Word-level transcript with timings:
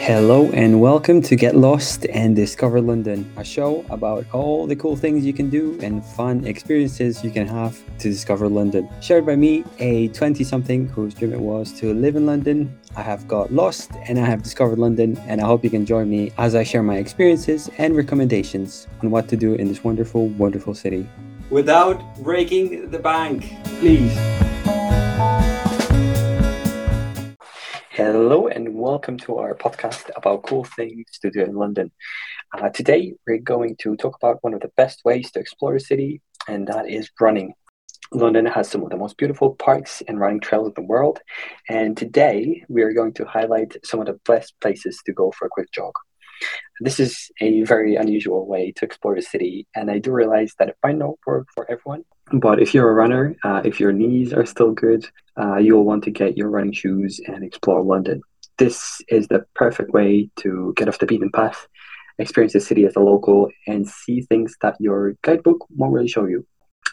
Hello 0.00 0.48
and 0.52 0.80
welcome 0.80 1.20
to 1.22 1.34
Get 1.34 1.56
Lost 1.56 2.06
and 2.06 2.34
Discover 2.34 2.80
London, 2.80 3.30
a 3.36 3.44
show 3.44 3.84
about 3.90 4.24
all 4.32 4.64
the 4.66 4.76
cool 4.76 4.96
things 4.96 5.26
you 5.26 5.32
can 5.32 5.50
do 5.50 5.76
and 5.82 6.02
fun 6.02 6.46
experiences 6.46 7.22
you 7.24 7.30
can 7.30 7.48
have 7.48 7.76
to 7.98 8.08
discover 8.08 8.48
London. 8.48 8.88
Shared 9.02 9.26
by 9.26 9.34
me, 9.34 9.64
a 9.80 10.08
20 10.08 10.44
something 10.44 10.86
whose 10.86 11.14
dream 11.14 11.34
it 11.34 11.40
was 11.40 11.72
to 11.80 11.92
live 11.92 12.14
in 12.14 12.26
London. 12.26 12.78
I 12.96 13.02
have 13.02 13.26
got 13.26 13.52
lost 13.52 13.90
and 14.06 14.20
I 14.20 14.24
have 14.24 14.42
discovered 14.42 14.78
London, 14.78 15.18
and 15.26 15.40
I 15.40 15.44
hope 15.44 15.64
you 15.64 15.70
can 15.70 15.84
join 15.84 16.08
me 16.08 16.32
as 16.38 16.54
I 16.54 16.62
share 16.62 16.82
my 16.82 16.96
experiences 16.96 17.68
and 17.76 17.96
recommendations 17.96 18.86
on 19.02 19.10
what 19.10 19.26
to 19.28 19.36
do 19.36 19.54
in 19.54 19.66
this 19.66 19.82
wonderful, 19.82 20.28
wonderful 20.28 20.74
city. 20.74 21.06
Without 21.50 22.00
breaking 22.22 22.88
the 22.90 23.00
bank, 23.00 23.52
please. 23.80 24.16
And 28.58 28.74
welcome 28.74 29.16
to 29.16 29.38
our 29.38 29.54
podcast 29.54 30.10
about 30.16 30.42
cool 30.42 30.64
things 30.64 31.06
to 31.22 31.30
do 31.30 31.40
in 31.42 31.54
London. 31.54 31.92
Uh, 32.52 32.68
today 32.70 33.14
we're 33.24 33.38
going 33.38 33.76
to 33.76 33.96
talk 33.96 34.16
about 34.16 34.42
one 34.42 34.52
of 34.52 34.58
the 34.58 34.72
best 34.76 35.04
ways 35.04 35.30
to 35.30 35.38
explore 35.38 35.76
a 35.76 35.80
city, 35.80 36.20
and 36.48 36.66
that 36.66 36.90
is 36.90 37.08
running. 37.20 37.54
London 38.10 38.44
has 38.46 38.68
some 38.68 38.82
of 38.82 38.90
the 38.90 38.96
most 38.96 39.16
beautiful 39.16 39.54
parks 39.54 40.02
and 40.08 40.18
running 40.18 40.40
trails 40.40 40.66
in 40.66 40.74
the 40.74 40.82
world, 40.82 41.20
and 41.68 41.96
today 41.96 42.64
we 42.68 42.82
are 42.82 42.92
going 42.92 43.12
to 43.12 43.24
highlight 43.24 43.76
some 43.84 44.00
of 44.00 44.06
the 44.06 44.18
best 44.26 44.58
places 44.60 45.00
to 45.06 45.12
go 45.12 45.30
for 45.38 45.46
a 45.46 45.50
quick 45.50 45.70
jog. 45.70 45.92
This 46.80 46.98
is 46.98 47.30
a 47.40 47.62
very 47.62 47.94
unusual 47.94 48.44
way 48.44 48.72
to 48.72 48.84
explore 48.84 49.14
the 49.14 49.22
city, 49.22 49.68
and 49.76 49.88
I 49.88 50.00
do 50.00 50.10
realize 50.10 50.54
that 50.58 50.68
it 50.68 50.76
might 50.82 50.98
not 50.98 51.14
work 51.24 51.46
for 51.54 51.70
everyone. 51.70 52.04
But 52.32 52.60
if 52.60 52.74
you're 52.74 52.90
a 52.90 52.94
runner, 52.94 53.36
uh, 53.44 53.62
if 53.64 53.78
your 53.78 53.92
knees 53.92 54.32
are 54.32 54.44
still 54.44 54.72
good, 54.72 55.06
uh, 55.40 55.58
you'll 55.58 55.84
want 55.84 56.02
to 56.04 56.10
get 56.10 56.36
your 56.36 56.50
running 56.50 56.72
shoes 56.72 57.20
and 57.24 57.44
explore 57.44 57.84
London. 57.84 58.20
This 58.58 59.00
is 59.08 59.28
the 59.28 59.44
perfect 59.54 59.92
way 59.92 60.30
to 60.40 60.72
get 60.76 60.88
off 60.88 60.98
the 60.98 61.06
beaten 61.06 61.30
path, 61.30 61.68
experience 62.18 62.52
the 62.52 62.60
city 62.60 62.84
as 62.86 62.96
a 62.96 63.00
local, 63.00 63.48
and 63.66 63.88
see 63.88 64.22
things 64.22 64.56
that 64.62 64.76
your 64.80 65.14
guidebook 65.22 65.64
won't 65.70 65.92
really 65.92 66.08
show 66.08 66.26
you. 66.26 66.44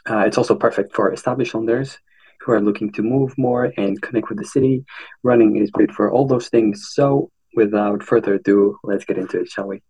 Uh, 0.08 0.20
it's 0.20 0.38
also 0.38 0.56
perfect 0.56 0.96
for 0.96 1.12
established 1.12 1.56
owners 1.56 1.98
who 2.42 2.52
are 2.52 2.62
looking 2.62 2.92
to 2.94 3.02
move 3.02 3.34
more 3.38 3.74
and 3.78 4.02
connect 4.02 4.30
with 4.30 4.38
the 4.38 4.46
city. 4.46 4.86
Running 5.24 5.56
is 5.58 5.72
great 5.72 5.92
for 5.92 6.12
all 6.12 6.28
those 6.28 6.50
things. 6.50 6.90
So, 6.94 7.32
without 7.56 8.04
further 8.04 8.36
ado, 8.36 8.78
let's 8.84 9.06
get 9.06 9.18
into 9.18 9.40
it, 9.40 9.50
shall 9.50 9.68
we? 9.68 9.82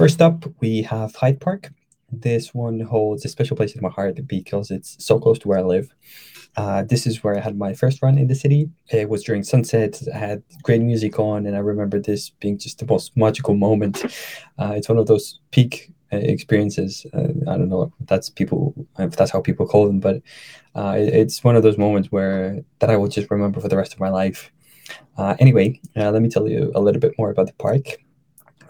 First 0.00 0.22
up, 0.22 0.46
we 0.60 0.80
have 0.80 1.14
Hyde 1.14 1.42
Park. 1.42 1.68
This 2.10 2.54
one 2.54 2.80
holds 2.80 3.22
a 3.26 3.28
special 3.28 3.54
place 3.54 3.74
in 3.74 3.82
my 3.82 3.90
heart 3.90 4.26
because 4.26 4.70
it's 4.70 4.96
so 4.98 5.20
close 5.20 5.38
to 5.40 5.48
where 5.48 5.58
I 5.58 5.62
live. 5.62 5.94
Uh, 6.56 6.84
this 6.84 7.06
is 7.06 7.22
where 7.22 7.36
I 7.36 7.40
had 7.40 7.58
my 7.58 7.74
first 7.74 8.00
run 8.00 8.16
in 8.16 8.26
the 8.26 8.34
city. 8.34 8.70
It 8.90 9.10
was 9.10 9.22
during 9.22 9.44
sunset. 9.44 10.00
I 10.14 10.16
had 10.16 10.42
great 10.62 10.80
music 10.80 11.18
on, 11.18 11.44
and 11.44 11.54
I 11.54 11.58
remember 11.58 12.00
this 12.00 12.30
being 12.30 12.56
just 12.56 12.78
the 12.78 12.86
most 12.86 13.14
magical 13.14 13.54
moment. 13.54 14.02
Uh, 14.58 14.72
it's 14.74 14.88
one 14.88 14.96
of 14.96 15.06
those 15.06 15.38
peak 15.50 15.92
uh, 16.14 16.16
experiences. 16.16 17.04
Uh, 17.12 17.34
I 17.46 17.58
don't 17.58 17.68
know 17.68 17.82
if 17.82 18.06
that's 18.06 18.30
people, 18.30 18.72
if 18.98 19.16
that's 19.16 19.30
how 19.30 19.42
people 19.42 19.66
call 19.66 19.86
them, 19.86 20.00
but 20.00 20.22
uh, 20.74 20.94
it's 20.96 21.44
one 21.44 21.56
of 21.56 21.62
those 21.62 21.76
moments 21.76 22.10
where 22.10 22.64
that 22.78 22.88
I 22.88 22.96
will 22.96 23.08
just 23.08 23.30
remember 23.30 23.60
for 23.60 23.68
the 23.68 23.76
rest 23.76 23.92
of 23.92 24.00
my 24.00 24.08
life. 24.08 24.50
Uh, 25.18 25.36
anyway, 25.38 25.78
let 25.94 26.22
me 26.22 26.30
tell 26.30 26.48
you 26.48 26.72
a 26.74 26.80
little 26.80 27.02
bit 27.02 27.18
more 27.18 27.30
about 27.30 27.48
the 27.48 27.52
park. 27.52 27.98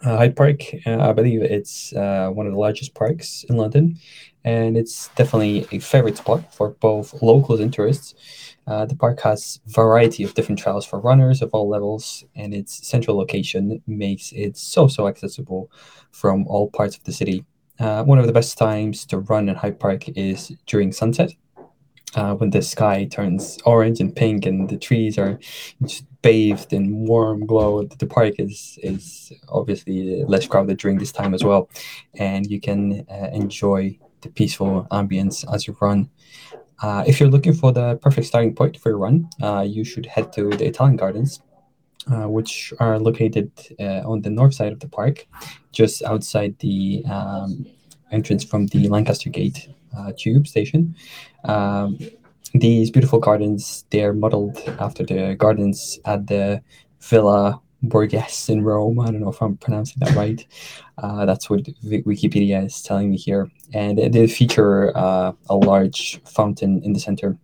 Uh, 0.02 0.16
Hyde 0.16 0.34
Park, 0.34 0.60
uh, 0.86 0.98
I 0.98 1.12
believe 1.12 1.42
it's 1.42 1.92
uh, 1.92 2.30
one 2.32 2.46
of 2.46 2.52
the 2.52 2.58
largest 2.58 2.94
parks 2.94 3.44
in 3.50 3.56
London, 3.58 3.98
and 4.44 4.74
it's 4.74 5.08
definitely 5.08 5.66
a 5.72 5.78
favorite 5.78 6.16
spot 6.16 6.54
for 6.54 6.70
both 6.70 7.22
locals 7.22 7.60
and 7.60 7.70
tourists. 7.70 8.14
Uh, 8.66 8.86
the 8.86 8.96
park 8.96 9.20
has 9.20 9.60
variety 9.66 10.24
of 10.24 10.32
different 10.32 10.58
trails 10.58 10.86
for 10.86 11.00
runners 11.00 11.42
of 11.42 11.50
all 11.52 11.68
levels, 11.68 12.24
and 12.34 12.54
its 12.54 12.86
central 12.88 13.14
location 13.14 13.82
makes 13.86 14.32
it 14.32 14.56
so 14.56 14.88
so 14.88 15.06
accessible 15.06 15.70
from 16.12 16.46
all 16.46 16.70
parts 16.70 16.96
of 16.96 17.04
the 17.04 17.12
city. 17.12 17.44
Uh, 17.78 18.02
one 18.02 18.18
of 18.18 18.26
the 18.26 18.32
best 18.32 18.56
times 18.56 19.04
to 19.04 19.18
run 19.18 19.50
in 19.50 19.54
Hyde 19.54 19.78
Park 19.78 20.08
is 20.16 20.52
during 20.66 20.92
sunset, 20.92 21.32
uh, 22.14 22.34
when 22.34 22.50
the 22.50 22.62
sky 22.62 23.04
turns 23.04 23.58
orange 23.66 24.00
and 24.00 24.16
pink 24.16 24.46
and 24.46 24.70
the 24.70 24.78
trees 24.78 25.18
are 25.18 25.38
just 25.82 26.04
bathed 26.22 26.72
in 26.72 27.06
warm 27.06 27.46
glow. 27.46 27.84
The 27.84 28.06
park 28.06 28.34
is 28.38 28.78
is 28.82 29.32
obviously 29.48 30.24
less 30.24 30.46
crowded 30.46 30.78
during 30.78 30.98
this 30.98 31.12
time 31.12 31.34
as 31.34 31.44
well, 31.44 31.68
and 32.14 32.46
you 32.50 32.60
can 32.60 33.06
uh, 33.10 33.28
enjoy 33.32 33.98
the 34.20 34.28
peaceful 34.28 34.86
ambience 34.90 35.44
as 35.52 35.66
you 35.66 35.76
run. 35.80 36.10
Uh, 36.82 37.04
if 37.06 37.20
you're 37.20 37.28
looking 37.28 37.52
for 37.52 37.72
the 37.72 37.96
perfect 37.96 38.26
starting 38.26 38.54
point 38.54 38.78
for 38.78 38.90
your 38.90 38.98
run, 38.98 39.28
uh, 39.42 39.64
you 39.66 39.84
should 39.84 40.06
head 40.06 40.32
to 40.32 40.48
the 40.50 40.66
Italian 40.66 40.96
Gardens, 40.96 41.40
uh, 42.10 42.28
which 42.28 42.72
are 42.80 42.98
located 42.98 43.50
uh, 43.78 44.02
on 44.10 44.22
the 44.22 44.30
north 44.30 44.54
side 44.54 44.72
of 44.72 44.80
the 44.80 44.88
park, 44.88 45.26
just 45.72 46.02
outside 46.02 46.58
the 46.60 47.04
um, 47.04 47.66
entrance 48.10 48.44
from 48.44 48.66
the 48.68 48.88
Lancaster 48.88 49.28
Gate 49.28 49.68
uh, 49.96 50.12
tube 50.16 50.46
station. 50.46 50.94
Um, 51.44 51.98
these 52.54 52.90
beautiful 52.90 53.18
gardens, 53.18 53.84
they're 53.90 54.12
modeled 54.12 54.58
after 54.78 55.04
the 55.04 55.34
gardens 55.38 55.98
at 56.04 56.26
the 56.26 56.62
Villa 57.00 57.60
Borghese 57.84 58.50
in 58.50 58.62
Rome. 58.62 59.00
I 59.00 59.06
don't 59.06 59.20
know 59.20 59.30
if 59.30 59.40
I'm 59.40 59.56
pronouncing 59.56 59.96
that 60.00 60.14
right. 60.14 60.44
Uh, 60.98 61.24
that's 61.24 61.48
what 61.48 61.62
Wikipedia 61.84 62.66
is 62.66 62.82
telling 62.82 63.10
me 63.10 63.16
here. 63.16 63.50
And 63.72 63.98
they 63.98 64.26
feature 64.26 64.96
uh, 64.96 65.32
a 65.48 65.56
large 65.56 66.20
fountain 66.24 66.82
in 66.82 66.92
the 66.92 67.00
center, 67.00 67.38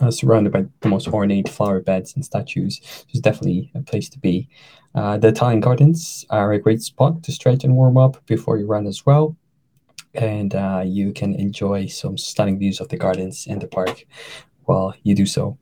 uh, 0.00 0.10
surrounded 0.10 0.52
by 0.52 0.66
the 0.80 0.88
most 0.88 1.08
ornate 1.08 1.48
flower 1.48 1.80
beds 1.80 2.14
and 2.14 2.24
statues. 2.24 2.80
So 2.82 3.04
it's 3.10 3.20
definitely 3.20 3.70
a 3.74 3.80
place 3.82 4.08
to 4.10 4.18
be. 4.18 4.48
Uh, 4.94 5.16
the 5.16 5.28
Italian 5.28 5.60
gardens 5.60 6.26
are 6.28 6.52
a 6.52 6.58
great 6.58 6.82
spot 6.82 7.22
to 7.22 7.32
stretch 7.32 7.64
and 7.64 7.74
warm 7.74 7.96
up 7.96 8.24
before 8.26 8.58
you 8.58 8.66
run 8.66 8.86
as 8.86 9.06
well 9.06 9.36
and 10.14 10.54
uh, 10.54 10.82
you 10.84 11.12
can 11.12 11.34
enjoy 11.34 11.86
some 11.86 12.18
stunning 12.18 12.58
views 12.58 12.80
of 12.80 12.88
the 12.88 12.96
gardens 12.96 13.46
and 13.48 13.60
the 13.60 13.66
park 13.66 14.06
while 14.64 14.94
you 15.02 15.14
do 15.14 15.26
so. 15.26 15.58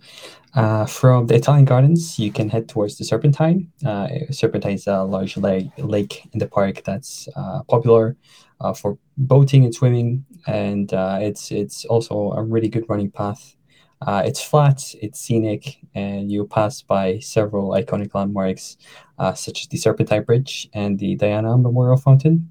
Uh, 0.54 0.84
from 0.84 1.26
the 1.28 1.34
Italian 1.34 1.64
Gardens, 1.64 2.18
you 2.18 2.32
can 2.32 2.48
head 2.48 2.68
towards 2.68 2.98
the 2.98 3.04
Serpentine. 3.04 3.70
Uh, 3.86 4.08
Serpentine 4.30 4.74
is 4.74 4.86
a 4.86 5.04
large 5.04 5.36
lake, 5.36 5.68
lake 5.78 6.28
in 6.32 6.40
the 6.40 6.46
park 6.46 6.82
that's 6.84 7.28
uh, 7.36 7.62
popular 7.68 8.16
uh, 8.60 8.72
for 8.72 8.98
boating 9.16 9.64
and 9.64 9.74
swimming, 9.74 10.24
and 10.48 10.92
uh, 10.92 11.18
it's 11.20 11.52
it's 11.52 11.84
also 11.84 12.32
a 12.32 12.42
really 12.42 12.68
good 12.68 12.84
running 12.88 13.10
path. 13.10 13.54
It's 14.08 14.42
flat, 14.42 14.82
it's 15.00 15.20
scenic, 15.20 15.78
and 15.94 16.32
you 16.32 16.46
pass 16.46 16.82
by 16.82 17.20
several 17.20 17.70
iconic 17.70 18.12
landmarks, 18.14 18.76
such 19.34 19.62
as 19.62 19.68
the 19.68 19.76
Serpentine 19.76 20.24
Bridge 20.24 20.68
and 20.72 20.98
the 20.98 21.14
Diana 21.14 21.56
Memorial 21.56 21.96
Fountain. 21.96 22.50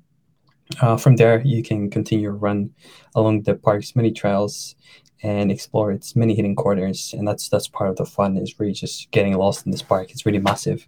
Uh, 0.81 0.97
from 0.97 1.15
there, 1.15 1.41
you 1.41 1.63
can 1.63 1.89
continue 1.89 2.29
run 2.29 2.69
along 3.15 3.41
the 3.41 3.55
park's 3.55 3.95
many 3.95 4.11
trails 4.11 4.75
and 5.21 5.51
explore 5.51 5.91
its 5.91 6.15
many 6.15 6.35
hidden 6.35 6.55
corners. 6.55 7.13
And 7.17 7.27
that's 7.27 7.49
that's 7.49 7.67
part 7.67 7.89
of 7.89 7.97
the 7.97 8.05
fun 8.05 8.37
is 8.37 8.59
really 8.59 8.73
just 8.73 9.11
getting 9.11 9.35
lost 9.37 9.65
in 9.65 9.71
this 9.71 9.81
park. 9.81 10.11
It's 10.11 10.25
really 10.25 10.39
massive, 10.39 10.87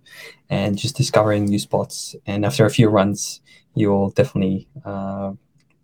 and 0.49 0.77
just 0.77 0.95
discovering 0.95 1.45
new 1.45 1.59
spots. 1.59 2.15
And 2.25 2.45
after 2.45 2.65
a 2.65 2.69
few 2.69 2.89
runs, 2.89 3.41
you'll 3.75 4.11
definitely 4.11 4.67
uh, 4.85 5.33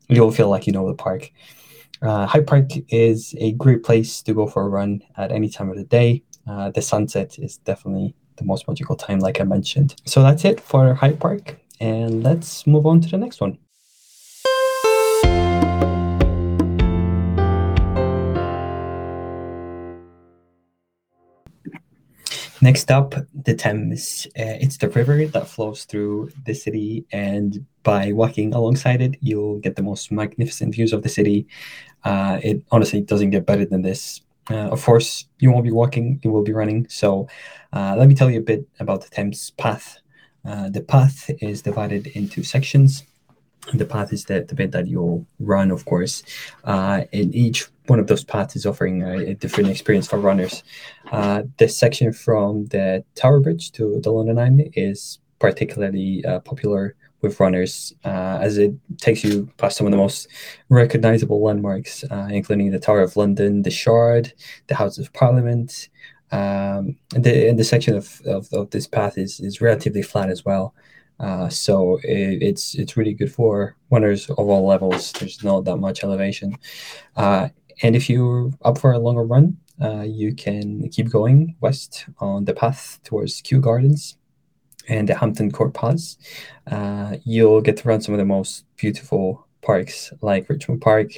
you'll 0.07 0.31
feel 0.31 0.49
like 0.49 0.67
you 0.67 0.73
know 0.73 0.87
the 0.87 0.95
park. 0.95 1.31
Uh, 2.01 2.27
Hyde 2.27 2.45
Park 2.45 2.69
is 2.89 3.33
a 3.39 3.53
great 3.53 3.83
place 3.83 4.21
to 4.21 4.33
go 4.33 4.45
for 4.45 4.61
a 4.61 4.69
run 4.69 5.01
at 5.17 5.31
any 5.31 5.49
time 5.49 5.71
of 5.71 5.77
the 5.77 5.83
day. 5.83 6.21
Uh, 6.47 6.69
the 6.69 6.81
sunset 6.81 7.39
is 7.39 7.57
definitely 7.57 8.13
the 8.35 8.45
most 8.45 8.67
magical 8.67 8.95
time, 8.95 9.17
like 9.19 9.41
I 9.41 9.43
mentioned. 9.43 9.95
So 10.05 10.21
that's 10.21 10.45
it 10.45 10.61
for 10.61 10.93
Hyde 10.93 11.19
Park, 11.19 11.57
and 11.79 12.23
let's 12.23 12.67
move 12.67 12.85
on 12.85 13.01
to 13.01 13.09
the 13.09 13.17
next 13.17 13.41
one. 13.41 13.57
Next 22.67 22.91
up, 22.91 23.15
the 23.33 23.55
Thames. 23.55 24.27
Uh, 24.37 24.59
it's 24.59 24.75
the 24.75 24.89
river 24.89 25.25
that 25.25 25.47
flows 25.47 25.85
through 25.85 26.31
the 26.45 26.53
city, 26.53 27.05
and 27.13 27.65
by 27.83 28.11
walking 28.11 28.53
alongside 28.53 29.01
it, 29.01 29.15
you'll 29.21 29.59
get 29.59 29.77
the 29.77 29.81
most 29.81 30.11
magnificent 30.11 30.75
views 30.75 30.91
of 30.91 31.01
the 31.01 31.07
city. 31.07 31.47
Uh, 32.03 32.41
it 32.43 32.61
honestly 32.69 32.99
doesn't 32.99 33.29
get 33.29 33.45
better 33.45 33.63
than 33.63 33.83
this. 33.83 34.19
Uh, 34.51 34.67
of 34.67 34.83
course, 34.83 35.27
you 35.39 35.49
won't 35.49 35.63
be 35.63 35.71
walking, 35.71 36.19
you 36.25 36.29
will 36.29 36.43
be 36.43 36.51
running. 36.51 36.85
So, 36.89 37.29
uh, 37.71 37.95
let 37.97 38.09
me 38.09 38.15
tell 38.15 38.29
you 38.29 38.39
a 38.39 38.49
bit 38.51 38.67
about 38.81 39.01
the 39.01 39.09
Thames 39.11 39.51
path. 39.51 39.99
Uh, 40.43 40.67
the 40.67 40.81
path 40.81 41.31
is 41.39 41.61
divided 41.61 42.07
into 42.07 42.43
sections 42.43 43.03
the 43.73 43.85
path 43.85 44.13
is 44.13 44.25
the, 44.25 44.41
bit 44.55 44.71
that 44.71 44.87
you'll 44.87 45.25
run, 45.39 45.71
of 45.71 45.85
course. 45.85 46.23
Uh, 46.63 47.03
and 47.13 47.33
each 47.35 47.67
one 47.87 47.99
of 47.99 48.07
those 48.07 48.23
paths 48.23 48.55
is 48.55 48.65
offering 48.65 49.03
a, 49.03 49.31
a 49.31 49.33
different 49.33 49.69
experience 49.69 50.07
for 50.07 50.19
runners. 50.19 50.63
Uh, 51.11 51.43
the 51.57 51.67
section 51.67 52.13
from 52.13 52.65
the 52.67 53.03
Tower 53.15 53.39
Bridge 53.39 53.71
to 53.73 53.99
the 54.01 54.11
London 54.11 54.39
Eye 54.39 54.69
is 54.73 55.19
particularly 55.39 56.23
uh, 56.25 56.39
popular 56.39 56.95
with 57.21 57.39
runners 57.39 57.93
uh, 58.05 58.37
as 58.41 58.57
it 58.57 58.73
takes 58.97 59.23
you 59.23 59.49
past 59.57 59.77
some 59.77 59.87
of 59.87 59.91
the 59.91 59.97
most 59.97 60.27
recognizable 60.69 61.41
landmarks, 61.41 62.03
uh, 62.11 62.27
including 62.31 62.71
the 62.71 62.79
Tower 62.79 63.01
of 63.01 63.17
London, 63.17 63.63
the 63.63 63.71
Shard, 63.71 64.33
the 64.67 64.75
House 64.75 64.97
of 64.97 65.11
Parliament. 65.13 65.89
Um, 66.31 66.97
the, 67.11 67.47
and 67.47 67.57
the 67.57 67.63
section 67.63 67.95
of, 67.95 68.21
of, 68.25 68.51
of, 68.51 68.69
this 68.71 68.85
path 68.85 69.17
is, 69.17 69.39
is 69.39 69.61
relatively 69.61 70.01
flat 70.01 70.29
as 70.29 70.43
well. 70.43 70.73
Uh, 71.19 71.49
so 71.49 71.99
it, 72.03 72.43
it's 72.43 72.75
it's 72.75 72.95
really 72.95 73.13
good 73.13 73.31
for 73.31 73.75
runners 73.89 74.29
of 74.29 74.39
all 74.39 74.67
levels. 74.67 75.11
There's 75.13 75.43
not 75.43 75.65
that 75.65 75.77
much 75.77 76.03
elevation. 76.03 76.55
Uh, 77.15 77.49
and 77.81 77.95
if 77.95 78.09
you're 78.09 78.51
up 78.63 78.77
for 78.77 78.91
a 78.91 78.99
longer 78.99 79.23
run, 79.23 79.57
uh, 79.81 80.01
you 80.01 80.33
can 80.33 80.89
keep 80.89 81.09
going 81.09 81.55
west 81.61 82.05
on 82.19 82.45
the 82.45 82.53
path 82.53 82.99
towards 83.03 83.41
Kew 83.41 83.59
Gardens 83.59 84.17
and 84.87 85.07
the 85.07 85.15
Hampton 85.15 85.51
Court 85.51 85.73
Palace. 85.73 86.17
Uh, 86.69 87.17
you'll 87.25 87.61
get 87.61 87.77
to 87.77 87.87
run 87.87 88.01
some 88.01 88.13
of 88.13 88.19
the 88.19 88.25
most 88.25 88.65
beautiful 88.77 89.47
parks 89.61 90.13
like 90.21 90.49
Richmond 90.49 90.81
Park, 90.81 91.11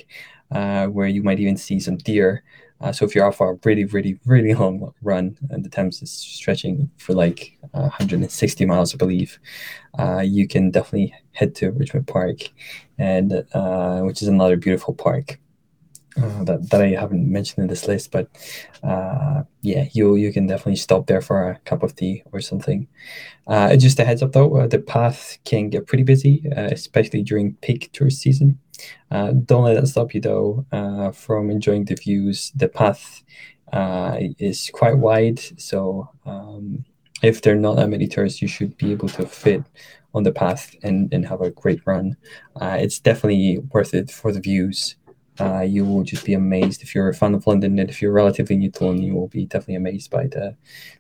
uh, 0.52 0.88
where 0.88 1.08
you 1.08 1.24
might 1.24 1.40
even 1.40 1.58
see 1.58 1.80
some 1.80 1.98
deer. 1.98 2.44
Uh, 2.82 2.92
so 2.94 3.06
if 3.06 3.14
you're 3.14 3.26
off 3.26 3.38
for 3.38 3.52
a 3.52 3.60
really, 3.66 3.86
really, 3.86 4.20
really 4.26 4.54
long 4.54 4.94
run, 5.02 5.38
and 5.50 5.66
the 5.66 5.70
Thames 5.70 6.02
is 6.02 6.12
stretching 6.12 6.90
for 6.98 7.14
like 7.14 7.58
160 7.72 8.66
miles, 8.66 8.94
I 8.94 8.98
believe, 8.98 9.40
uh, 9.98 10.20
you 10.20 10.48
can 10.48 10.72
definitely 10.72 11.14
head 11.34 11.56
to 11.56 11.72
Richmond 11.72 12.08
Park, 12.08 12.50
and 12.98 13.46
uh, 13.54 14.02
which 14.02 14.22
is 14.22 14.28
another 14.28 14.56
beautiful 14.56 14.94
park. 14.94 15.40
Uh, 16.24 16.44
that, 16.44 16.70
that 16.70 16.82
I 16.82 16.90
haven't 16.90 17.32
mentioned 17.32 17.64
in 17.64 17.68
this 17.68 17.88
list, 17.88 18.12
but 18.12 18.28
uh, 18.84 19.44
yeah, 19.62 19.86
you 19.94 20.16
you 20.16 20.34
can 20.34 20.48
definitely 20.48 20.76
stop 20.76 21.08
there 21.08 21.22
for 21.22 21.50
a 21.50 21.60
cup 21.60 21.84
of 21.84 21.96
tea 21.96 22.24
or 22.32 22.42
something. 22.42 22.88
Uh, 23.48 23.76
just 23.76 24.00
a 24.00 24.06
heads 24.06 24.22
up 24.22 24.32
though, 24.32 24.58
uh, 24.58 24.68
the 24.68 24.80
path 24.80 25.38
can 25.46 25.70
get 25.70 25.88
pretty 25.88 26.04
busy, 26.04 26.44
uh, 26.56 26.70
especially 26.72 27.24
during 27.24 27.56
peak 27.56 27.90
tourist 27.94 28.22
season. 28.22 28.60
Don't 29.12 29.64
let 29.64 29.76
that 29.76 29.88
stop 29.88 30.14
you 30.14 30.22
though 30.22 30.66
from 31.14 31.50
enjoying 31.50 31.86
the 31.86 31.96
views. 31.96 32.52
The 32.56 32.70
path 32.70 33.24
is 34.40 34.70
quite 34.74 34.98
wide, 34.98 35.40
so 35.60 36.10
um, 36.26 36.86
if 37.22 37.42
there 37.42 37.56
are 37.56 37.60
not 37.60 37.76
that 37.76 37.90
many 37.90 38.08
tourists, 38.08 38.42
you 38.42 38.48
should 38.48 38.78
be 38.78 38.92
able 38.92 39.10
to 39.10 39.26
fit 39.26 39.64
on 40.14 40.24
the 40.24 40.32
path 40.32 40.76
and, 40.82 41.14
and 41.14 41.28
have 41.28 41.42
a 41.42 41.52
great 41.52 41.82
run. 41.86 42.18
it's 42.62 43.00
definitely 43.00 43.60
worth 43.72 43.94
it 43.94 44.10
for 44.10 44.32
the 44.32 44.40
views. 44.40 44.96
Uh, 45.40 45.62
you 45.62 45.86
will 45.86 46.04
just 46.04 46.26
be 46.26 46.34
amazed 46.34 46.82
if 46.82 46.94
you're 46.94 47.10
a 47.10 47.14
fan 47.14 47.34
of 47.34 47.48
London 47.48 47.80
and 47.80 47.90
if 47.90 48.02
you're 48.02 48.12
relatively 48.12 48.58
new 48.58 48.72
to 48.72 48.86
London, 48.86 49.06
you 49.06 49.16
will 49.16 49.28
be 49.28 49.46
definitely 49.46 49.76
amazed 49.76 50.12
by 50.12 50.28
the 50.28 50.56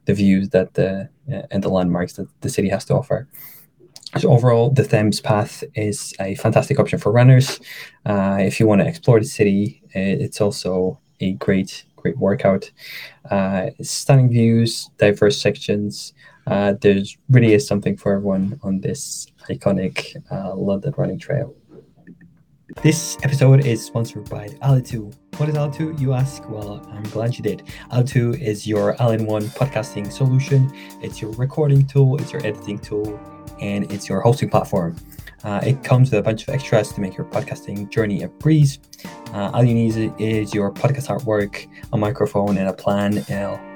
the 0.06 0.13
views 0.13 0.50
that 0.50 0.74
the 0.74 1.09
uh, 1.31 1.41
and 1.51 1.63
the 1.63 1.69
landmarks 1.69 2.13
that 2.13 2.27
the 2.41 2.50
city 2.50 2.69
has 2.69 2.86
to 2.86 2.94
offer. 2.94 3.27
So 4.18 4.31
overall, 4.31 4.71
the 4.71 4.86
Thames 4.88 5.21
Path 5.21 5.63
is 5.75 6.13
a 6.19 6.33
fantastic 6.36 6.80
option 6.80 6.97
for 6.97 7.12
runners. 7.12 7.59
Uh, 8.06 8.38
if 8.39 8.59
you 8.59 8.65
want 8.65 8.81
to 8.81 8.88
explore 8.88 9.19
the 9.19 9.25
city, 9.25 9.83
it's 9.94 10.41
also 10.41 11.00
a 11.19 11.33
great 11.33 11.86
great 12.00 12.18
workout. 12.18 12.71
Uh, 13.30 13.69
stunning 13.81 14.30
views, 14.30 14.89
diverse 14.97 15.39
sections. 15.39 16.13
Uh, 16.47 16.74
there's 16.81 17.18
really 17.30 17.53
is 17.53 17.68
something 17.68 17.95
for 17.95 18.13
everyone 18.13 18.59
on 18.63 18.81
this 18.81 19.27
iconic 19.50 20.15
uh, 20.31 20.56
London 20.56 20.94
running 20.97 21.19
trail. 21.19 21.53
This 22.77 23.18
episode 23.24 23.66
is 23.66 23.83
sponsored 23.83 24.30
by 24.30 24.48
Alitu. 24.62 25.12
What 25.38 25.50
is 25.50 25.56
Alitu, 25.56 26.00
you 26.00 26.13
ask? 26.13 26.48
Well, 26.48 26.88
I'm 26.92 27.01
glad 27.04 27.36
you 27.36 27.44
did. 27.44 27.63
Alitu 27.92 28.39
is 28.39 28.68
your 28.68 28.95
all-in-one 29.01 29.42
podcasting 29.42 30.12
solution. 30.12 30.71
It's 31.01 31.19
your 31.19 31.31
recording 31.31 31.88
tool, 31.88 32.21
it's 32.21 32.31
your 32.31 32.45
editing 32.45 32.77
tool, 32.77 33.19
and 33.60 33.92
it's 33.92 34.07
your 34.07 34.21
hosting 34.21 34.50
platform. 34.50 34.95
Uh, 35.44 35.62
it 35.63 35.83
comes 35.83 36.12
with 36.12 36.19
a 36.19 36.24
bunch 36.24 36.47
of 36.47 36.53
extras 36.53 36.91
to 36.94 37.01
make 37.01 37.18
your 37.18 37.25
podcasting 37.27 37.89
journey 37.89 38.24
a 38.24 38.27
breeze. 38.27 38.80
Uh, 39.33 39.51
all 39.53 39.63
you 39.63 39.74
need 39.74 40.13
is 40.19 40.53
your 40.53 40.71
podcast 40.71 41.07
artwork, 41.07 41.68
a 41.94 41.97
microphone, 41.97 42.57
and 42.57 42.68
a 42.68 42.74
plan 42.74 43.24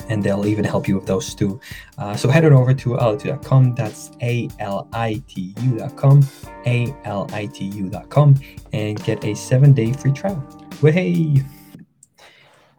and 0.10 0.24
they'll 0.24 0.46
even 0.46 0.64
help 0.64 0.88
you 0.88 0.96
with 0.96 1.06
those 1.06 1.34
too. 1.34 1.60
Uh, 1.98 2.16
so 2.16 2.30
head 2.30 2.46
on 2.46 2.54
over 2.54 2.74
to 2.74 2.90
alitu.com. 2.90 3.76
That's 3.76 4.12
A 4.22 4.50
L 4.60 4.88
I 4.94 5.22
T 5.28 5.54
U.com, 5.62 6.26
A 6.66 6.94
L 7.06 7.28
I 7.34 7.46
T 7.48 7.66
U.com, 7.66 8.36
and 8.72 9.04
get 9.04 9.24
a 9.24 9.34
seven 9.36 9.74
day 9.74 9.94
free 9.94 10.12
trial. 10.12 10.44
Way! 10.82 11.44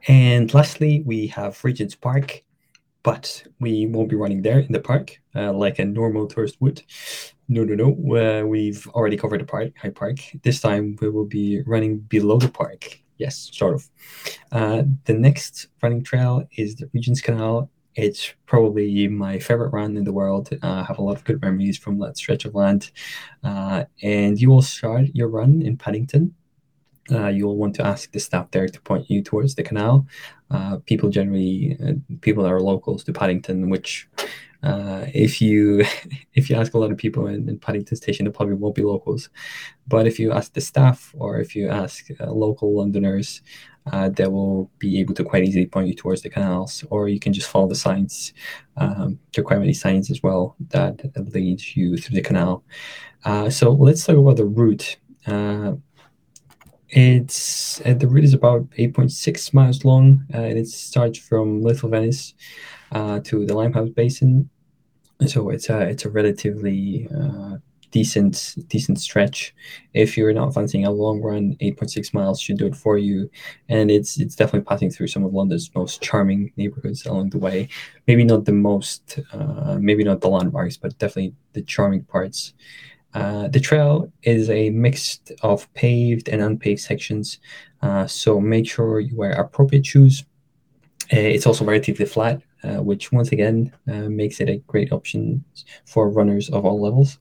And 0.07 0.53
lastly, 0.53 1.03
we 1.07 1.27
have 1.29 1.63
Regent's 1.65 1.95
Park, 1.95 2.43
but 3.03 3.45
we 3.61 3.87
won't 3.87 4.11
be 4.11 4.17
running 4.17 4.43
there 4.43 4.59
in 4.59 4.73
the 4.73 4.81
park 4.81 5.19
uh, 5.35 5.53
like 5.53 5.79
a 5.79 5.85
normal 5.85 6.27
tourist 6.27 6.61
would. 6.61 6.83
No, 7.49 7.63
no, 7.65 7.75
no. 7.75 7.91
Uh, 8.17 8.47
we've 8.47 8.87
already 8.89 9.17
covered 9.17 9.41
the 9.41 9.45
park, 9.45 9.73
Hyde 9.77 9.95
Park. 9.95 10.17
This 10.43 10.61
time 10.61 10.97
we 11.01 11.11
will 11.11 11.27
be 11.27 11.63
running 11.67 11.99
below 11.99 12.39
the 12.39 12.49
park 12.49 13.05
yes, 13.19 13.51
sort 13.53 13.75
of. 13.75 13.89
Uh, 14.53 14.83
the 15.05 15.15
next 15.15 15.69
running 15.83 16.03
trail 16.03 16.47
is 16.57 16.77
the 16.77 16.89
Regent's 16.93 17.21
Canal. 17.21 17.71
It's 17.95 18.35
probably 18.47 19.07
my 19.09 19.39
favorite 19.39 19.73
run 19.73 19.97
in 19.97 20.05
the 20.05 20.13
world. 20.13 20.51
Uh, 20.53 20.59
I 20.63 20.85
have 20.85 20.99
a 20.99 21.03
lot 21.03 21.17
of 21.17 21.25
good 21.25 21.41
memories 21.41 21.79
from 21.79 21.99
that 22.01 22.17
stretch 22.17 22.45
of 22.45 22.55
land. 22.55 22.91
Uh, 23.43 23.85
and 24.03 24.41
you 24.41 24.51
will 24.51 24.63
start 24.63 25.07
your 25.15 25.29
run 25.29 25.63
in 25.63 25.77
Paddington. 25.77 26.35
Uh, 27.11 27.29
you'll 27.29 27.57
want 27.57 27.75
to 27.77 27.87
ask 27.87 28.11
the 28.11 28.19
staff 28.19 28.51
there 28.51 28.67
to 28.67 28.81
point 28.81 29.11
you 29.11 29.23
towards 29.23 29.55
the 29.55 29.63
canal. 29.63 30.07
Uh, 30.51 30.79
people 30.87 31.11
generally, 31.11 31.77
people 32.23 32.43
that 32.43 32.53
are 32.53 32.61
locals 32.61 33.05
to 33.05 33.13
Paddington, 33.13 33.69
which 33.69 34.09
uh, 34.65 35.05
if 35.13 35.43
you 35.43 35.85
if 36.35 36.49
you 36.49 36.57
ask 36.57 36.75
a 36.75 36.79
lot 36.79 36.91
of 36.91 36.97
people 36.97 37.27
in, 37.27 37.49
in, 37.49 37.59
Paddington 37.59 37.97
Station, 37.97 38.25
they 38.25 38.33
probably 38.33 38.55
won't 38.55 38.75
be 38.75 38.83
locals. 38.83 39.29
But 39.87 40.07
if 40.07 40.19
you 40.19 40.33
ask 40.33 40.55
the 40.55 40.61
staff 40.61 41.15
or 41.19 41.39
if 41.39 41.55
you 41.55 41.69
ask 41.69 42.07
uh, 42.19 42.33
local 42.33 42.75
Londoners, 42.75 43.43
uh, 43.93 44.09
they 44.09 44.27
will 44.27 44.71
be 44.79 44.99
able 44.99 45.13
to 45.15 45.25
quite 45.25 45.45
easily 45.45 45.67
point 45.67 45.89
you 45.89 45.95
towards 45.95 46.23
the 46.23 46.31
canals, 46.31 46.83
or 46.89 47.09
you 47.09 47.21
can 47.21 47.35
just 47.35 47.49
follow 47.49 47.69
the 47.69 47.75
signs. 47.75 48.33
Um, 48.79 49.19
there 49.35 49.43
are 49.43 49.47
quite 49.47 49.61
many 49.61 49.75
signs 49.75 50.11
as 50.11 50.23
well 50.23 50.57
that, 50.71 51.13
that 51.13 51.35
lead 51.35 51.61
you 51.77 51.99
through 51.99 52.15
the 52.15 52.23
canal. 52.23 52.65
Uh, 53.25 53.51
so 53.51 53.71
let's 53.73 54.05
talk 54.05 54.17
about 54.17 54.39
the 54.39 54.47
route. 54.47 54.97
Uh, 55.27 55.75
it's 56.89 57.79
the 57.81 58.07
route 58.07 58.25
is 58.25 58.35
about 58.35 58.71
8.6 58.71 59.53
miles 59.53 59.85
long, 59.85 60.25
and 60.31 60.59
it 60.59 60.69
starts 60.69 61.19
from 61.19 61.61
Little 61.61 61.91
Venice 61.91 62.35
to 62.93 63.45
the 63.45 63.55
Limehouse 63.55 63.91
Basin 63.91 64.49
so 65.27 65.51
it's 65.51 65.71
a 65.71 65.81
it's 65.81 66.05
a 66.05 66.11
relatively 66.11 67.09
uh, 67.17 67.57
decent 67.95 68.57
decent 68.67 68.99
stretch. 68.99 69.55
If 69.95 70.17
you're 70.17 70.33
not 70.33 70.53
fancying 70.53 70.85
a 70.85 70.91
long 70.91 71.23
run, 71.23 71.57
8.6 71.61 72.13
miles 72.13 72.41
should 72.41 72.59
do 72.59 72.67
it 72.67 72.77
for 72.77 72.99
you. 72.99 73.31
And 73.69 73.91
it's 73.91 74.19
it's 74.19 74.35
definitely 74.35 74.67
passing 74.67 74.91
through 74.91 75.07
some 75.07 75.25
of 75.25 75.33
London's 75.33 75.71
most 75.75 76.03
charming 76.03 76.53
neighborhoods 76.57 77.07
along 77.07 77.31
the 77.31 77.39
way. 77.39 77.69
Maybe 78.09 78.25
not 78.25 78.45
the 78.45 78.53
most, 78.53 79.21
uh, 79.33 79.79
maybe 79.81 80.03
not 80.03 80.21
the 80.21 80.29
landmarks, 80.29 80.77
but 80.77 80.99
definitely 80.99 81.35
the 81.53 81.63
charming 81.63 82.05
parts. 82.05 82.55
Uh, 83.15 83.47
the 83.47 83.61
trail 83.61 84.13
is 84.25 84.51
a 84.51 84.71
mix 84.71 85.21
of 85.43 85.73
paved 85.75 86.29
and 86.29 86.43
unpaved 86.43 86.81
sections, 86.81 87.39
uh, 87.81 88.09
so 88.09 88.41
make 88.41 88.69
sure 88.69 88.99
you 88.99 89.15
wear 89.15 89.31
appropriate 89.31 89.87
shoes. 89.87 90.25
Uh, 91.13 91.31
it's 91.35 91.47
also 91.47 91.65
relatively 91.65 92.07
flat, 92.07 92.43
uh, 92.65 92.83
which 92.83 93.13
once 93.13 93.33
again 93.33 93.73
uh, 93.89 94.09
makes 94.09 94.41
it 94.41 94.49
a 94.49 94.57
great 94.67 94.93
option 94.93 95.45
for 95.85 96.09
runners 96.09 96.49
of 96.51 96.65
all 96.65 96.81
levels. 96.81 97.19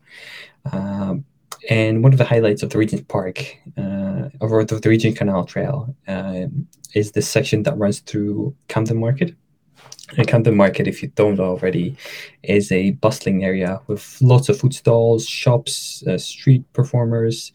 Um, 0.72 1.26
and 1.70 2.04
one 2.04 2.12
of 2.12 2.18
the 2.18 2.26
highlights 2.26 2.64
of 2.64 2.70
the 2.70 2.78
Regent 2.78 3.08
Park, 3.08 3.58
uh, 3.78 4.30
or 4.42 4.66
the, 4.66 4.80
the 4.80 4.90
Regent 4.90 5.18
Canal 5.18 5.46
Trail, 5.46 5.96
uh, 6.08 6.46
is 6.94 7.12
the 7.12 7.22
section 7.22 7.64
that 7.64 7.78
runs 7.78 8.00
through 8.00 8.56
Camden 8.68 9.00
Market. 9.00 9.36
And 10.18 10.28
Camden 10.28 10.56
Market, 10.56 10.88
if 10.88 11.02
you 11.02 11.10
don't 11.16 11.40
already, 11.40 11.96
is 12.44 12.72
a 12.72 12.92
bustling 12.92 13.44
area 13.44 13.82
with 13.88 14.18
lots 14.22 14.50
of 14.50 14.60
food 14.60 14.76
stalls, 14.76 15.26
shops, 15.26 16.04
uh, 16.06 16.18
street 16.18 16.72
performers, 16.74 17.54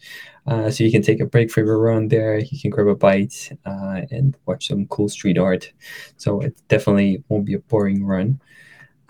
uh, 0.49 0.71
so 0.71 0.83
you 0.83 0.91
can 0.91 1.03
take 1.03 1.19
a 1.19 1.25
break 1.25 1.51
for 1.51 1.61
a 1.61 1.77
run 1.77 2.07
there. 2.07 2.39
You 2.39 2.59
can 2.59 2.71
grab 2.71 2.87
a 2.87 2.95
bite 2.95 3.51
uh, 3.65 4.01
and 4.09 4.35
watch 4.47 4.67
some 4.67 4.87
cool 4.87 5.07
street 5.07 5.37
art. 5.37 5.71
So 6.17 6.41
it 6.41 6.59
definitely 6.67 7.23
won't 7.29 7.45
be 7.45 7.53
a 7.53 7.59
boring 7.59 8.03
run. 8.03 8.41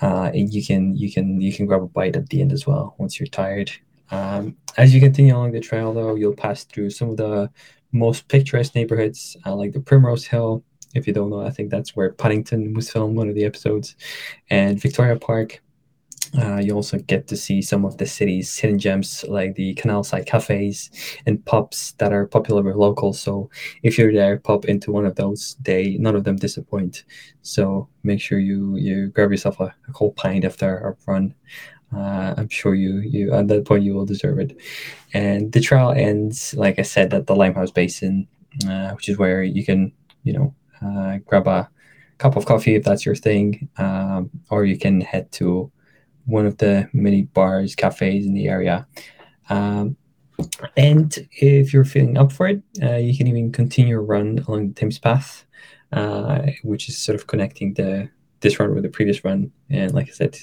Uh, 0.01 0.31
and 0.33 0.53
you 0.53 0.65
can 0.65 0.95
you 0.95 1.11
can 1.11 1.39
you 1.41 1.53
can 1.53 1.65
grab 1.65 1.81
a 1.81 1.87
bite 1.87 2.15
at 2.17 2.29
the 2.29 2.41
end 2.41 2.51
as 2.51 2.67
well 2.67 2.95
once 2.97 3.19
you're 3.19 3.27
tired. 3.27 3.71
Um, 4.11 4.57
as 4.77 4.93
you 4.93 4.99
continue 4.99 5.35
along 5.35 5.51
the 5.51 5.59
trail, 5.61 5.93
though, 5.93 6.15
you'll 6.15 6.33
pass 6.33 6.65
through 6.65 6.89
some 6.89 7.09
of 7.11 7.17
the 7.17 7.49
most 7.91 8.27
picturesque 8.27 8.75
neighborhoods, 8.75 9.37
uh, 9.45 9.55
like 9.55 9.71
the 9.71 9.79
Primrose 9.79 10.25
Hill. 10.25 10.63
If 10.95 11.07
you 11.07 11.13
don't 11.13 11.29
know, 11.29 11.41
I 11.41 11.51
think 11.51 11.69
that's 11.69 11.95
where 11.95 12.11
Paddington 12.13 12.73
was 12.73 12.89
filmed, 12.89 13.17
one 13.17 13.29
of 13.29 13.35
the 13.35 13.45
episodes, 13.45 13.95
and 14.49 14.81
Victoria 14.81 15.17
Park. 15.17 15.61
Uh, 16.37 16.57
you 16.57 16.75
also 16.75 16.97
get 16.99 17.27
to 17.27 17.35
see 17.35 17.59
some 17.59 17.85
of 17.85 17.97
the 17.97 18.05
city's 18.05 18.55
hidden 18.55 18.77
gems, 18.77 19.25
like 19.27 19.55
the 19.55 19.73
canal 19.75 20.03
side 20.03 20.27
cafes 20.27 20.91
and 21.25 21.43
pubs 21.45 21.93
that 21.97 22.13
are 22.13 22.27
popular 22.27 22.61
with 22.61 22.75
locals. 22.75 23.19
So 23.19 23.49
if 23.81 23.97
you're 23.97 24.13
there, 24.13 24.37
pop 24.37 24.65
into 24.65 24.91
one 24.91 25.05
of 25.07 25.15
those. 25.15 25.55
They 25.61 25.97
none 25.97 26.15
of 26.15 26.25
them 26.25 26.35
disappoint. 26.35 27.03
So 27.41 27.89
make 28.03 28.21
sure 28.21 28.37
you 28.37 28.75
you 28.77 29.07
grab 29.07 29.31
yourself 29.31 29.59
a, 29.59 29.73
a 29.87 29.91
cold 29.93 30.15
pint 30.17 30.45
after 30.45 30.77
a 30.77 31.11
run. 31.11 31.33
uh, 31.95 32.35
I'm 32.37 32.49
sure 32.49 32.75
you 32.75 32.99
you 32.99 33.33
at 33.33 33.47
that 33.47 33.65
point 33.65 33.83
you 33.83 33.95
will 33.95 34.05
deserve 34.05 34.39
it. 34.39 34.57
And 35.13 35.51
the 35.51 35.61
trial 35.61 35.91
ends, 35.91 36.53
like 36.53 36.77
I 36.79 36.83
said, 36.83 37.13
at 37.13 37.25
the 37.27 37.35
Limehouse 37.35 37.71
Basin, 37.71 38.27
uh, 38.67 38.91
which 38.91 39.09
is 39.09 39.17
where 39.17 39.41
you 39.43 39.65
can 39.65 39.91
you 40.23 40.33
know 40.33 40.53
uh, 40.85 41.17
grab 41.25 41.47
a 41.47 41.69
cup 42.17 42.35
of 42.35 42.45
coffee 42.45 42.75
if 42.75 42.83
that's 42.83 43.05
your 43.05 43.15
thing, 43.15 43.69
um, 43.77 44.29
or 44.49 44.65
you 44.65 44.77
can 44.77 45.01
head 45.01 45.31
to 45.33 45.71
one 46.25 46.45
of 46.45 46.57
the 46.57 46.89
many 46.93 47.23
bars, 47.23 47.75
cafes 47.75 48.25
in 48.25 48.33
the 48.33 48.47
area. 48.47 48.87
Um, 49.49 49.97
and 50.77 51.27
if 51.31 51.73
you're 51.73 51.85
feeling 51.85 52.17
up 52.17 52.31
for 52.31 52.47
it, 52.47 52.61
uh, 52.81 52.95
you 52.95 53.17
can 53.17 53.27
even 53.27 53.51
continue 53.51 53.91
your 53.91 54.03
run 54.03 54.43
along 54.47 54.69
the 54.69 54.73
Thames 54.73 54.99
Path, 54.99 55.45
uh, 55.91 56.43
which 56.63 56.87
is 56.87 56.97
sort 56.97 57.15
of 57.15 57.27
connecting 57.27 57.73
the 57.73 58.09
this 58.41 58.59
run 58.59 58.73
with 58.73 58.83
the 58.83 58.89
previous 58.89 59.23
run. 59.25 59.51
And 59.69 59.93
like 59.93 60.07
I 60.07 60.11
said, 60.11 60.37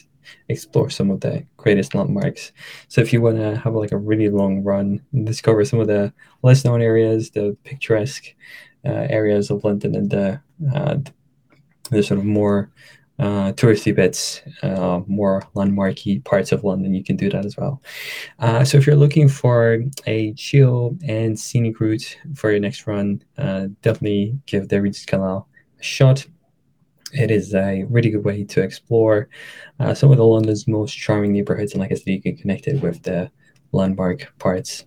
explore 0.48 0.90
some 0.90 1.10
of 1.10 1.20
the 1.20 1.46
greatest 1.56 1.94
landmarks. 1.94 2.52
So 2.88 3.00
if 3.00 3.12
you 3.12 3.22
want 3.22 3.38
to 3.38 3.56
have 3.56 3.74
like 3.74 3.92
a 3.92 3.96
really 3.96 4.28
long 4.28 4.62
run 4.62 5.00
discover 5.24 5.64
some 5.64 5.80
of 5.80 5.86
the 5.86 6.12
less 6.42 6.64
known 6.64 6.82
areas, 6.82 7.30
the 7.30 7.56
picturesque 7.64 8.34
areas 8.86 9.50
of 9.50 9.64
London, 9.64 9.94
and 9.94 10.10
the 10.10 10.40
uh, 10.74 10.96
the 11.90 12.02
sort 12.02 12.18
of 12.18 12.24
more 12.24 12.70
uh, 13.18 13.52
touristy 13.52 13.94
bits, 13.94 14.42
uh, 14.62 15.00
more 15.06 15.42
landmarky 15.54 16.22
parts 16.24 16.52
of 16.52 16.64
London, 16.64 16.94
you 16.94 17.02
can 17.02 17.16
do 17.16 17.30
that 17.30 17.46
as 17.46 17.56
well. 17.56 17.80
Uh, 18.38 18.64
so 18.64 18.76
if 18.76 18.86
you're 18.86 18.96
looking 18.96 19.28
for 19.28 19.82
a 20.06 20.32
chill 20.34 20.96
and 21.06 21.38
scenic 21.38 21.80
route 21.80 22.18
for 22.34 22.50
your 22.50 22.60
next 22.60 22.86
run, 22.86 23.22
uh, 23.38 23.68
definitely 23.82 24.38
give 24.46 24.68
the 24.68 24.80
Regent's 24.80 25.06
Canal 25.06 25.48
a 25.80 25.82
shot. 25.82 26.26
It 27.12 27.30
is 27.30 27.54
a 27.54 27.84
really 27.88 28.10
good 28.10 28.24
way 28.24 28.44
to 28.44 28.62
explore 28.62 29.28
uh, 29.80 29.94
some 29.94 30.10
of 30.10 30.18
the 30.18 30.24
London's 30.24 30.66
most 30.68 30.92
charming 30.92 31.32
neighborhoods, 31.32 31.72
and 31.72 31.80
like 31.80 31.92
I 31.92 31.94
said, 31.94 32.08
you 32.08 32.20
can 32.20 32.36
connect 32.36 32.66
it 32.66 32.82
with 32.82 33.02
the 33.02 33.30
landmark 33.72 34.32
parts. 34.38 34.84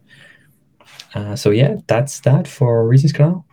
Uh, 1.16 1.36
so 1.36 1.50
yeah, 1.50 1.78
that's 1.88 2.20
that 2.20 2.48
for 2.48 2.88
Regent's 2.88 3.14
Canal. 3.14 3.46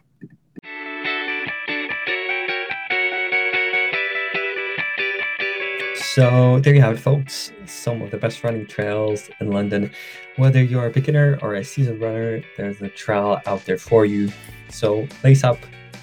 So 6.16 6.60
there 6.60 6.74
you 6.74 6.80
have 6.80 6.94
it, 6.96 6.98
folks. 6.98 7.52
Some 7.66 8.00
of 8.00 8.10
the 8.10 8.16
best 8.16 8.42
running 8.42 8.66
trails 8.66 9.28
in 9.38 9.50
London. 9.50 9.90
Whether 10.36 10.64
you're 10.64 10.86
a 10.86 10.90
beginner 10.90 11.38
or 11.42 11.56
a 11.56 11.62
seasoned 11.62 12.00
runner, 12.00 12.40
there's 12.56 12.80
a 12.80 12.88
trail 12.88 13.42
out 13.44 13.66
there 13.66 13.76
for 13.76 14.06
you. 14.06 14.32
So 14.70 15.06
lace 15.22 15.44
up, 15.44 15.58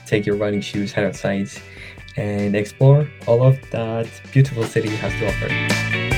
take 0.05 0.27
your 0.27 0.35
running 0.35 0.61
shoes, 0.61 0.91
head 0.91 1.05
outside, 1.05 1.49
and 2.15 2.55
explore 2.55 3.09
all 3.25 3.41
of 3.41 3.57
that 3.71 4.07
beautiful 4.31 4.65
city 4.65 4.89
has 4.97 5.11
to 5.13 5.29
offer. 5.29 6.12